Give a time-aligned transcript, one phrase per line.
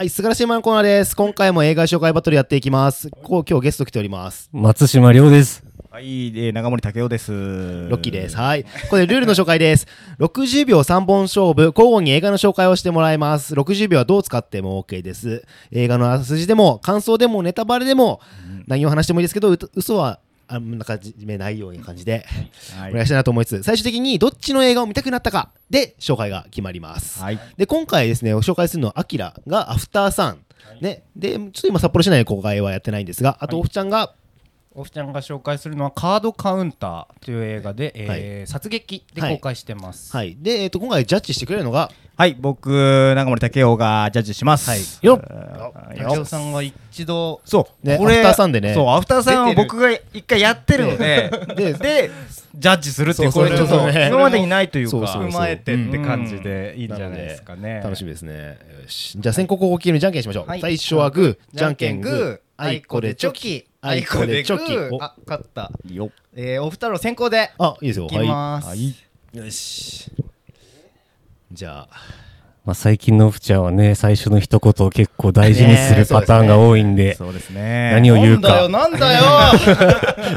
[0.00, 1.14] はい、素晴らしいマンコーナーです。
[1.14, 3.10] 今回も映画紹介バトルやっていきます。
[3.10, 4.48] こう今日ゲスト来ております。
[4.50, 5.62] 松島亮です。
[5.90, 7.30] はい、えー、長森武雄です。
[7.32, 8.36] ロッキーです。
[8.38, 8.64] はい。
[8.88, 9.86] これルールの紹介です。
[10.18, 13.54] 60秒3本勝負、交互に映画の紹介をしてもらいます。
[13.54, 15.44] 60秒はどう使っても OK です。
[15.70, 18.22] 映画のあらすじでも、感想でも、ネタバレでも、
[18.68, 20.20] 何を話してもいいですけど、う嘘は、
[20.50, 22.26] あんな感じめないような感じで、
[22.76, 22.90] はい。
[22.90, 27.22] お願いしたいなと思いつつ、最終的にどっちの映画を見たくなったかで紹介が決まります。
[27.22, 27.38] はい。
[27.56, 30.44] で今回ですねご紹介するのはアキラがアフターさん、
[30.80, 31.04] ね。
[31.14, 34.14] でちょっと今札幌市内で公開はやってないんですがあとオフちゃんが、
[34.72, 40.16] おふちゃんが紹介するのはカードカウンターという映画で、えー殺撃で公開してます。
[40.16, 40.36] はい。
[40.40, 41.90] で、えー、と今回ジャッジしてくれるのが？
[42.16, 44.70] はい、僕、長森武雄がジャッジします。
[44.70, 44.80] はい。
[45.02, 45.96] よっ。
[45.96, 48.74] 竹雄さんが一度そう、ねこれアフターさんでね。
[48.74, 49.62] そう、アフターさん出てる。
[49.62, 52.10] を僕が一回やってるので、でで、
[52.54, 54.06] ジャッジするってこれちょっと、そうそう。
[54.06, 57.80] 今までにないというか、踏まえてって感じでいいんじゃないですかね。
[57.82, 58.58] 楽しみですね。
[58.82, 59.18] よし。
[59.18, 60.60] じゃあ先行後攻決めるじゃんけんしましょう、はい。
[60.60, 61.58] 最初はグー。
[61.58, 63.66] じゃんけんグー、あいこでチョキ。
[63.80, 64.76] あいここででチョキ。
[64.76, 65.02] お。
[65.02, 65.72] あ、勝った。
[65.90, 66.06] よ。
[66.06, 67.52] っえー、お二人先行で。
[67.58, 68.04] あいいですよ。
[68.04, 68.68] いきます。
[68.68, 68.94] はい。
[69.32, 70.12] よし。
[71.50, 72.20] じゃあ。
[72.66, 77.92] まあ、最近のオフちゃんはね、最初の一言を結構大事にするパターンが多いんで、そうですね。
[77.94, 79.24] 何を言うなんだよ、かなんだよ。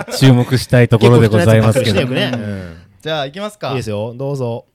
[0.17, 1.99] 注目したいところでございますけど。
[1.99, 3.71] 結構、人のやつ隠してよくね、じゃあ、行きますか。
[3.71, 4.13] うんいいですよ。
[4.15, 4.65] どうぞ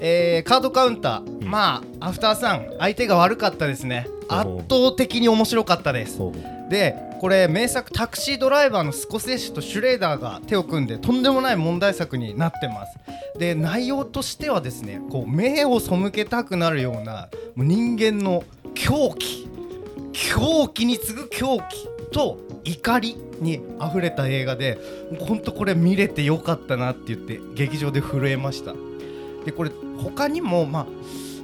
[0.00, 4.08] えー、カードカウンター、まあアフターさん相手が悪かったですね。
[4.28, 6.18] 圧倒的に面白かったです。
[6.70, 12.98] でこれ名作タクシードライバーのスコセッシとシュレーダーが手を組んでとんでもない問題作になってます。
[13.38, 19.48] で内容としてはですねこう目を背けたくなるようなもう人間の狂気。
[20.12, 21.90] 狂気に次ぐ狂気。
[22.10, 24.78] と怒りに溢れた映画で
[25.20, 28.74] 本当これ見れてよかったなって言って劇場で震えました
[29.44, 30.86] でこれ他にもまあ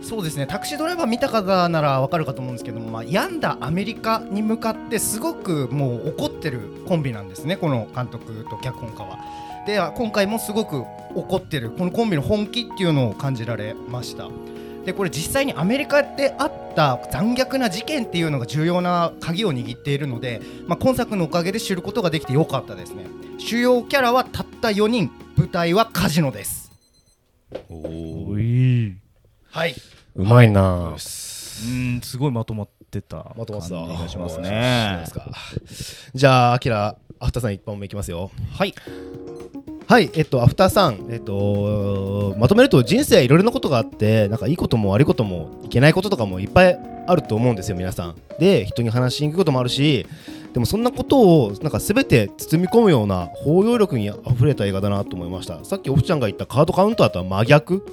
[0.02, 0.46] そうですね。
[0.46, 9.18] タクシードライバー見た方ならわかるかと思うんですけども、まあ、病んだアメリカに向かってすごくもう怒ってるコンビなんですねこの監督と脚本家は。
[9.66, 10.84] で今回もすごく
[11.16, 14.28] 怒ってるこのコンビの本気っていうのを感じられました。
[14.84, 23.06] でこれ実際にアメリカであった残虐な事件っていうのが重要な鍵を握っているので、まあ、今作のおかげで知ることができてよかったですね。
[23.38, 25.10] 主要キャラはたった4人。
[25.36, 26.65] 舞台はカジノです
[27.68, 28.96] おい
[29.50, 29.74] はい。
[30.14, 30.92] うまいな。
[30.92, 33.76] うん、すごいまとまってたまとまってた。
[33.76, 34.98] 感じがしますね。
[35.00, 35.14] です。
[35.14, 35.30] か。
[36.14, 38.30] じゃあアキラアフターさん一本目いきますよ。
[38.52, 38.74] はい。
[39.88, 48.16] はい、えっと、アフターさん、えっと、まとめると人生いろいろなことがあって、なんかいいことも悪いこともいけないこととかもいっぱいあると思うんですよ、皆さん。
[48.40, 50.06] で、人に話しにくいこともあるし、
[50.56, 55.62] でもそんなことをなんか全て包み込むような包容力にあふれた映画だなと思いました。
[55.66, 57.84] さっきオフちゃんが言ったカードカウンターとは真逆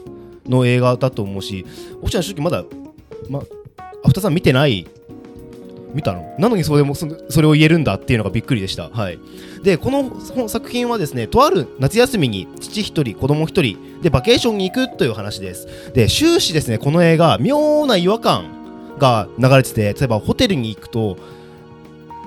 [0.48, 1.66] の映画だと思うし、
[2.02, 2.64] オフちゃん正直まだ、
[3.30, 4.88] ま、アフターさん見てない
[5.94, 7.06] 見たのなのにそれもそ
[7.42, 8.88] れを言えるんだっていうのがびっくりでした。
[8.88, 9.20] はい、
[9.62, 15.92] でこの作品はですねとある夏休みに父一人子供一人でバケーションに行くという話です。
[15.92, 21.18] で終始ですねこの映画妙な違和感が流れてて例えばホテルに行くと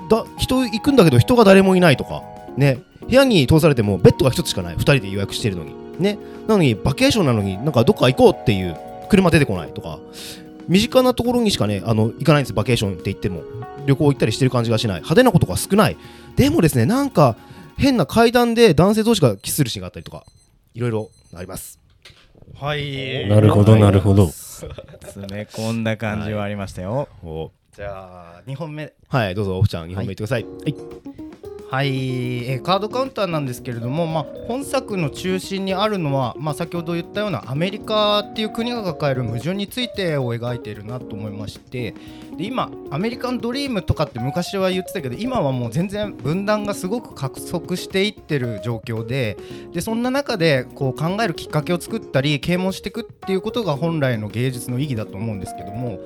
[0.09, 2.23] だ人行くんだけど人が誰もいないとか。
[2.55, 2.79] ね。
[3.07, 4.75] 部屋に通されてもベッドが一つしかない。
[4.75, 5.73] 2人で予約してるのに。
[5.99, 6.17] ね。
[6.47, 8.77] なのにバケーションなのになんかどっか行こうっていう
[9.09, 9.99] 車出てこないとか。
[10.67, 13.43] 身近なところにしかねあの行かないんですバケーションって言っても。
[13.85, 14.97] 旅行行ったりしてる感じがしない。
[14.97, 15.97] 派手なことが少ない。
[16.35, 17.35] でもですねなんか
[17.77, 20.23] 変な階段で男性同士がキスするシーンがあったりとか。
[20.73, 21.79] いろいろあります。
[22.53, 23.27] はい。
[23.27, 24.27] なるほど、なるほど。
[24.27, 27.07] 詰め込んだ感じはありましたよ。
[27.23, 28.91] おじゃあ2本目。
[29.07, 30.45] はいどうぞオフちゃん2本目いってください。
[30.45, 30.75] はい、
[31.69, 41.93] はい、えーカードカウンターなんですけれども、まあ、本作の中心にあるのは、まあ、先ほど言ったようなアメリカっていう国が抱える矛盾についてを描いているなと思いまして
[42.35, 49.37] で今アメリカンドリームとかって昔は言ってたけど今はもう全然分断がすごく加速していってる状況で
[49.71, 55.99] でそんな中でこう考えるきっかけを作ったり啓蒙していくっていうことが本来の芸術の意義だと思うんですけども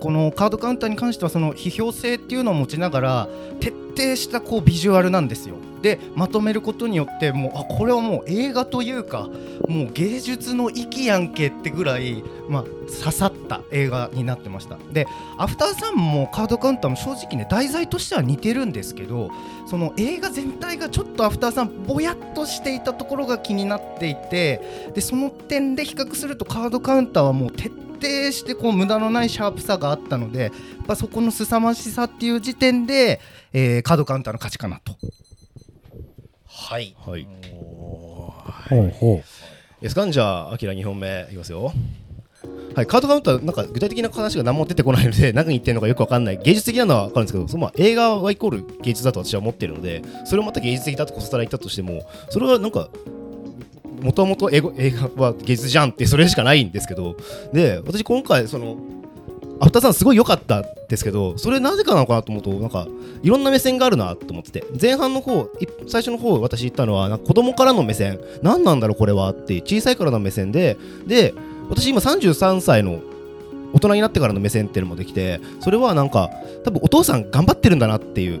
[0.00, 3.28] このカードカウンターに関してはその批評性っていうのを持ちながら
[3.60, 5.56] 徹底したこうビジュアルなんですよ。
[5.82, 9.28] でまとめることによってもうあこれはもう映画というか
[9.68, 12.64] もう芸術の域やんけってぐらい、まあ、
[13.02, 15.06] 刺さった映画になってましたで
[15.36, 19.30] アフターさんもカードカウンターも正直ね題材としては似てるんですけど
[19.66, 27.87] その映画全体がちょっとアフターさんぼやっとしていたところが気になっていてでその点で比較するとカードカウンターはもう徹底
[28.32, 33.20] してこう無駄のないシャープさがあったのでやっぱそこの凄まじさっていう時点で、
[33.52, 34.96] えーカードカウンターの勝ちかなと。
[36.46, 36.94] はい。
[37.06, 37.26] はい。
[38.70, 39.22] ほうほ
[39.80, 41.72] ですかじゃあアキラ2本目いきますよ。
[42.74, 46.38] はい、カードカウンターなんか具体的な話が何も出てこないので 何言ってるのかよくわかんない。
[46.38, 52.88] 芸術的なのは分かるんですけどそのまあ映画はイコール芸術だと私は思ってるのでそれをまた芸術的だとこそたら言ったとしてもそれはなんか
[54.00, 57.16] もともと映画は芸術じゃんってそれしかないんですけど
[57.52, 58.76] で私今回その
[59.60, 62.86] アフターさんすごい良かったですけどそれなぜかなのかなと思うとなんか
[63.22, 65.50] いろんな目線があるなと思ってて前半の方
[65.88, 71.34] 最初の方私言ったのはなんか子供からの目線何なんだろうこれはって小さいからの目線でで
[71.68, 73.00] 私今33歳の
[73.72, 76.30] 大人になってからの目線っていうのもできてそれはなんか
[76.64, 78.40] 多分お父さん頑張ってるんだなっていう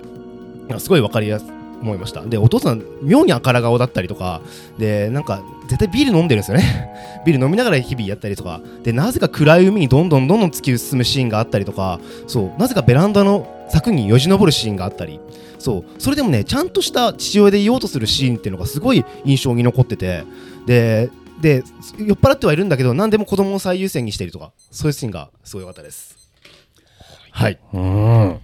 [0.78, 2.22] すごい分かりやすい思いました。
[2.22, 4.40] でお父さん妙に赤ら顔だったりとか
[4.78, 6.90] でなんか絶対ビール飲んでるんですよね。
[7.24, 8.60] ビール飲みながら日々やったりとか。
[8.82, 12.00] でなぜか暗い海にどんどんどんどん突き進むシーンがあったりとか。
[12.26, 15.20] そうなぜかベランダの柵によじ登るシーンがあったり。
[15.58, 20.24] そうそれでもねちゃんとした父親でいようとするシーンっていうのがすごい印象に残ってて。
[20.66, 21.10] で
[21.40, 21.62] で
[21.98, 24.52] 酔っ払ってはいるんだけど何でも子供を最優先にしているとか。
[24.70, 26.16] そういうシーンがすごい良かったです。
[27.30, 27.58] はい。
[27.72, 28.40] うん。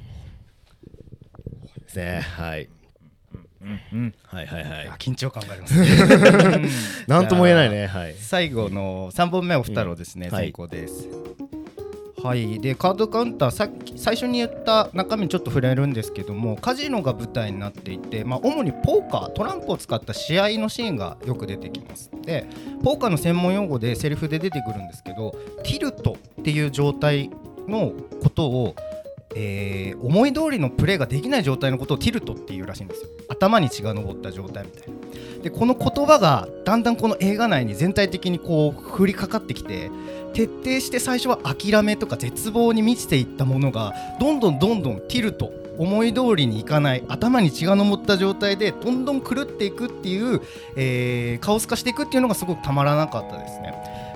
[1.85, 2.69] ですねはい
[4.27, 4.89] はいはいはい。
[4.89, 6.69] あ緊張感がありますね。
[7.09, 7.87] なんとも言えないね。
[7.87, 8.15] はい。
[8.19, 10.35] 最後の3本目お二郎ですね、うん。
[10.35, 10.47] はい。
[10.47, 11.09] 先行です。
[12.25, 12.59] はい。
[12.59, 22.11] でカードカウンターさっき最初に言った中身にちょっと触れるんですけどもカジノが舞台になっていて、まあ、主にポーカートランプを使った試合のシーンがよく出てきます。
[22.23, 22.47] で
[22.83, 25.33] ポーカーの専門用語でセリフで出てくるんですけど
[25.65, 27.31] ティルトっていう状態
[27.69, 28.75] のことを
[29.35, 39.91] えー思い通りのプレーができない状態のことをティルトっていうらしいんですよ頭に血が上った状態みたいなでこの言葉がだんだんこの映画内に全体的にこう降りかかってきて
[40.35, 50.41] 徹底して最初は諦めとか絶望に満ちていったものがどんどんどんどんティルト思い通りにいかない頭に血が上った状態でどんどん狂っていくっていう、
[50.77, 53.75] えーカオス化していくっていうのがすごくたまらなかったですね。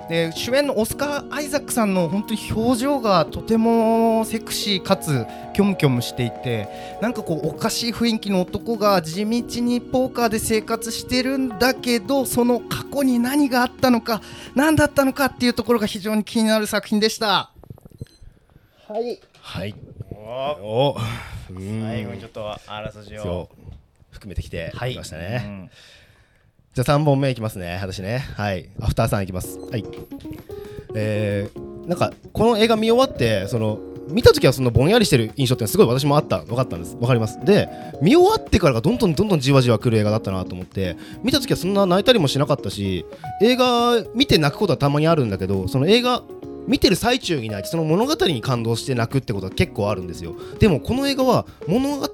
[0.09, 6.69] で主演のオスカー・アイザックさんの本当に表情がとてもセクシーかつキョムキョムしていて
[7.03, 14.23] なんかこうおかしい雰囲気の男が地道にポーカーで生活してるんだけどその過去に何があったのか
[14.55, 17.51] 何だったのかっていうところが非常に気になる作品でした。
[19.43, 19.75] はい。
[20.61, 20.97] お。
[21.51, 21.83] うん。
[21.83, 23.49] 最後にちょっとあらすじを
[24.11, 24.93] 含めてきてはい。
[24.93, 25.71] きましたうね、ん
[26.79, 27.77] じゃあ3本目いきますね。
[27.83, 28.19] 私ね。
[28.37, 28.69] はい。
[28.81, 29.59] アフターさんいきます。
[29.59, 29.85] はい。
[30.95, 33.81] えー、なんかこの映画見終わってその
[34.11, 36.95] 見た時はそのぼんやりしてる印象ってすごい私もあった分かったんです。
[36.95, 37.45] 分かります。
[37.45, 37.69] で
[38.01, 43.05] 見終わってからがどんどんどんどんじわじわくる映画だったなと思って見た時はそんな泣いたりもしなかったし
[43.43, 46.23] 映画見て泣くことはたまにあるんだけどその映画
[46.69, 50.37] 見てる最中に泣いてその物語に感動して泣くってことは結構あるんですよ。
[50.61, 52.09] でもこの映画は物語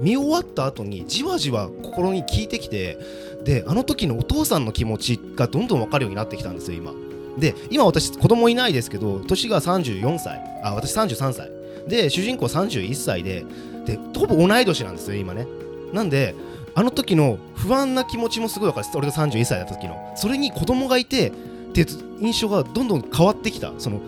[0.00, 2.98] 見終わった後にじわじわ心に効いてきて
[3.44, 6.92] であの時のお父さんの気持ちがどんどん分かるようになってきたんですよ今。
[7.38, 10.40] で今私子供いないですけど年が34歳。
[10.64, 11.50] あ私33歳。
[11.86, 13.44] で主人公31歳で
[13.84, 15.46] でほぼ同い年なんですよ今ね。
[15.92, 16.34] なんで
[16.74, 20.12] あの時の不安な気持ちもすごい分かる俺が31歳だった時の。
[20.16, 21.32] それに子供がいて
[21.68, 21.86] っていう
[22.20, 23.72] 印象がどんどん変わってきた。
[23.78, 24.00] その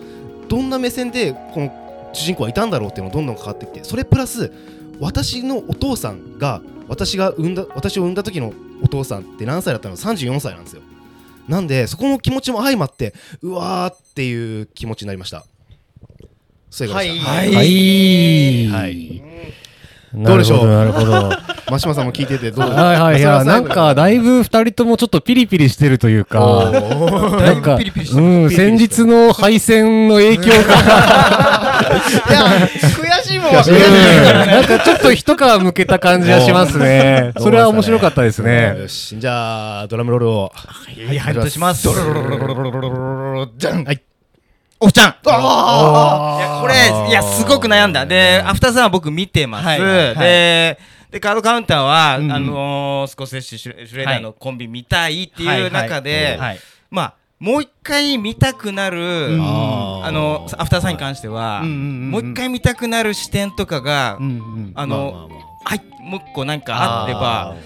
[0.49, 4.53] どんな目線でこの主人公はいたんだろうっていうのがどんどん変わってきてそれプラス
[4.99, 8.53] 私のお父さんが私が産んだ私を産んだ時の
[8.83, 10.83] お父さんって何歳だったの？34歳なんですよ。
[11.49, 15.45] なんでそこの気持ちも相まってうわーっていう気持ちになりました。
[16.71, 16.91] そうい。
[16.93, 17.19] はい。
[17.19, 18.67] はい。
[18.67, 19.23] はい。
[20.13, 21.31] なるほど、なるほど。
[21.71, 22.67] は真島さんも聞いててどう？
[22.67, 23.19] いはい。
[23.19, 27.79] いや、なんか、だいぶ二人ともちょっとピリピリしてるというか、なんか、う
[28.21, 33.81] ん、先日の敗戦の影響が、いや悔しいもんは悔しいね
[34.47, 37.33] なんかちょっと一皮むけた感じがしますね。
[37.39, 38.77] それは面白かったですね。
[38.79, 41.89] よしじゃあドラムロールをはい、はい、とします。
[43.59, 44.03] じゃんはい
[44.83, 46.75] おっちゃんいや、これ、
[47.11, 48.07] いや、すごく悩んだ。
[48.07, 49.67] で、アフターさんは僕見てます。
[49.79, 50.79] で、
[51.11, 52.33] で、カードカウンターは、うんうん。
[52.33, 56.59] あのー、スコセッシュシュレーダーのコンビ見たいっていう中で、はい
[56.91, 60.05] まあ、もう一回見たくなる、うん。
[60.05, 64.19] あの、アフターさんに関しては、もう一回見たくなる視点とかが、
[64.75, 65.29] あの、
[65.65, 67.57] はい、もう一個なんかあれば、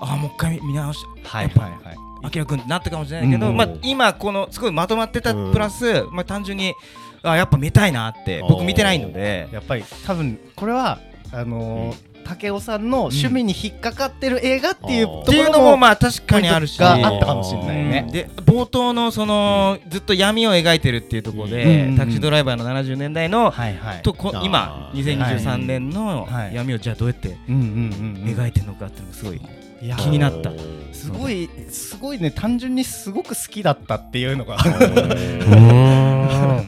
[0.00, 0.16] あー。
[0.16, 1.96] もう一回見直し、はいはいはい。
[2.22, 5.52] あきらくんってなったかもしれないけど、うんまあ、今このすごいまとまってたうん。
[5.52, 6.74] プラス、まあ、単純に
[7.22, 9.48] あやっぱ見たいなって僕見てないので。
[9.52, 10.98] やっぱり多分これは
[11.32, 16.78] あのー武雄さんの趣味に引っかかってる映画っていうところものもまあ確かにあるし。
[16.78, 17.90] があったかもしれないうん。
[17.90, 18.08] ね。
[18.10, 21.96] で冒頭のそのずっと闇を描いてるっていうところで、うんうんうん。
[21.96, 24.02] タクシードライバーの70年代の、はいはい。
[24.02, 26.54] とこ今2023年のはい。
[26.54, 28.36] 闇をじゃあどうやってうんうんうんうん。
[28.36, 29.40] 描いてるのかっていうのがすごい
[29.82, 30.52] いや気になった。
[30.92, 34.56] すごいすごいね単純にすごく好きだったっていうのが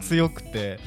[0.02, 0.78] 強くて。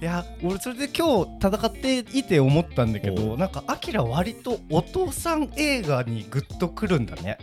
[0.00, 7.38] いや俺それで今日戦っていて思ったんだけどなんかアキラ割とお父さん映画にグッとくるんだね。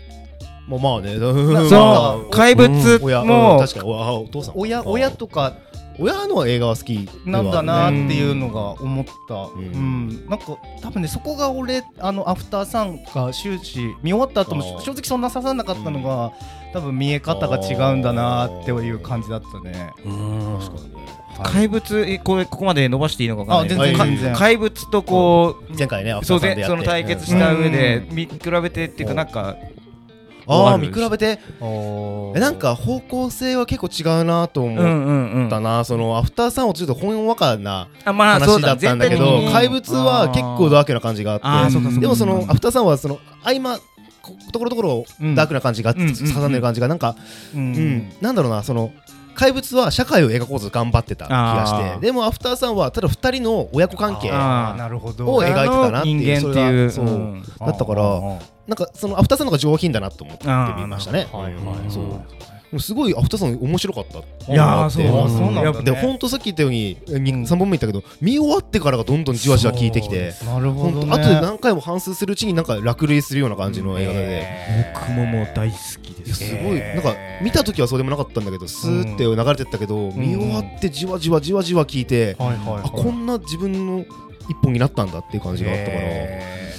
[0.67, 1.17] もうまあね。
[1.19, 2.29] そう。
[2.31, 3.91] 怪物親も確かに。
[3.91, 4.53] おお父さん。
[4.55, 5.53] 親親とか
[5.99, 10.07] 親の映画は好きなんだなっていうのが思った、ううん。
[10.07, 16.31] んなんか多分ねそこが俺あのアフターさんが終始見終わった後も正直そんな刺さんなかったのが、
[16.73, 19.91] 多分見え方が違うんだなっていう感じだったね。
[20.05, 20.59] うん。
[20.59, 20.94] 確かにね
[21.43, 23.93] 怪物えこれここまで伸ばしていいのかわかんない。
[23.93, 29.55] あ全然怪物とこう前回ねアフタそうーさんでその対決した上でう見比べてっていうかなんか
[30.47, 31.39] ああ見比べて？
[31.59, 41.99] えなんか方向性は結構違うなと思っんうんたな、そのアフターさんはちょっとほんわかなあまあそう話だったんだけど、怪物は結構ダークな感じがあって。
[41.99, 43.79] でもそのアフターさんはその合間
[44.21, 45.33] こところどころうん。
[45.33, 46.51] ダークな感じがうんうん挟ん。
[46.51, 47.15] でる感じがなんか、
[47.55, 48.11] ううんん。
[48.21, 48.91] なんだろうなその
[49.35, 52.05] 怪物は社会を描こうと頑張ってた気がして。
[52.07, 55.27] でもアフターさんはただ2人の親子関係ああーなるほど。
[55.27, 56.39] を描いてたなっていう。
[56.39, 57.05] 人間っていうそう。
[57.05, 57.43] うん。
[57.43, 58.03] だったから
[58.67, 61.27] なんかそのアフターさんの方が上品だなと思って見ましたね。
[61.31, 64.19] はいはいすごいアフターさん面白かった
[64.51, 65.83] いやーそうあそうなんだね。
[65.83, 71.01] でほんとさっき言ったように3本目言ったけど見終わってからがどんどんじわじわ効いてきてなるほどね。
[71.01, 76.45] ほんと後で何回も反芻するうちになんか落類するような感じの映画で、えー僕ももう大好きです。
[76.45, 76.79] すごい。
[76.79, 84.05] なんか見た時はそうでもなかったんだけどスーって流れてったけど、見終わってじわじわじわじわ聞いて、あこんな自分の
[84.49, 86.74] 一本になったんだっていう感じがあったから、へ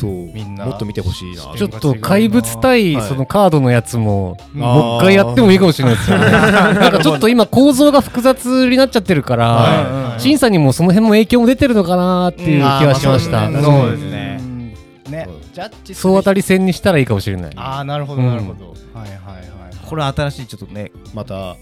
[0.00, 0.10] そう。
[0.32, 1.42] みんなもっと見てほしいな。
[1.56, 3.08] ちょっと怪物対はい。
[3.08, 4.58] そのカードのやつもん。
[4.58, 6.30] もう一回やってもいいかもしれないですよね。
[6.30, 10.20] なんかちょっと今構造が複雑になっちゃってるかはいら、はい。
[10.20, 13.50] 審査にもその辺も影響も出てるのかなっていう気はしました。
[13.50, 14.40] そうですね。
[14.40, 14.74] うん。
[15.10, 17.52] ねそうジャッジ総当たり戦にしたらいいかもしれない。
[17.56, 18.74] ああなるほどなるほど。
[18.94, 19.50] はいはいはい
[19.90, 21.56] これは新しいちょっとねまた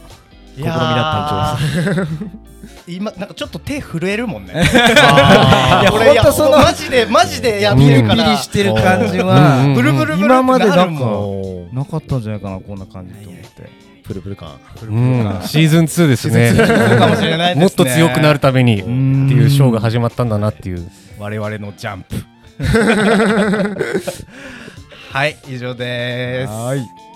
[0.63, 2.07] 試みだったんちゃ
[2.87, 4.53] 今なんかちょっと手震えるもんね。
[4.55, 8.31] いや俺ほんとそのマジでマジでやってるから。
[8.33, 9.59] リしてる感じうんは。
[9.65, 9.75] うん。
[9.75, 11.05] ブルブルブル今までなんか
[11.73, 13.29] なかったんじゃないかなこんな感じと。
[13.29, 13.71] 思って
[14.07, 14.59] プルプル感。
[14.83, 17.55] うん、シーズン2ですね。
[17.57, 20.89] もっと強くなるためにってんいうショーが始まったんだなっていう。
[21.19, 22.17] 我々のジャンプ。
[25.13, 26.53] はい以上です。
[26.53, 27.08] はい